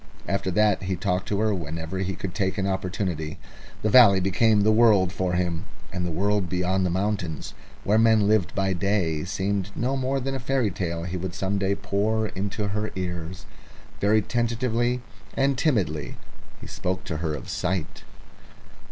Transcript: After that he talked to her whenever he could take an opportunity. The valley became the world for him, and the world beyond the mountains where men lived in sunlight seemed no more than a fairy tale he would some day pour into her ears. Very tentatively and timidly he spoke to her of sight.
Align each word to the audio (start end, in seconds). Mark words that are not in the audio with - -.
After 0.27 0.49
that 0.49 0.81
he 0.81 0.95
talked 0.95 1.27
to 1.27 1.39
her 1.41 1.53
whenever 1.53 1.99
he 1.99 2.15
could 2.15 2.33
take 2.33 2.57
an 2.57 2.65
opportunity. 2.65 3.37
The 3.83 3.91
valley 3.91 4.19
became 4.19 4.61
the 4.61 4.71
world 4.71 5.11
for 5.13 5.33
him, 5.33 5.65
and 5.93 6.03
the 6.03 6.09
world 6.11 6.49
beyond 6.49 6.83
the 6.83 6.89
mountains 6.89 7.53
where 7.83 7.99
men 7.99 8.27
lived 8.27 8.51
in 8.57 8.77
sunlight 8.79 9.27
seemed 9.27 9.69
no 9.75 9.95
more 9.95 10.19
than 10.19 10.33
a 10.33 10.39
fairy 10.39 10.71
tale 10.71 11.03
he 11.03 11.17
would 11.17 11.35
some 11.35 11.59
day 11.59 11.75
pour 11.75 12.29
into 12.29 12.69
her 12.69 12.89
ears. 12.95 13.45
Very 13.99 14.23
tentatively 14.23 15.03
and 15.35 15.55
timidly 15.55 16.17
he 16.59 16.65
spoke 16.65 17.03
to 17.03 17.17
her 17.17 17.35
of 17.35 17.47
sight. 17.47 18.03